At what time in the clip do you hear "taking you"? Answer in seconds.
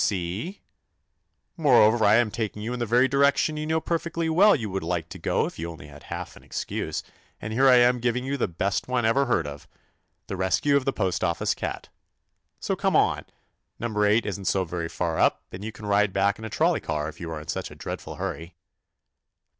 2.31-2.73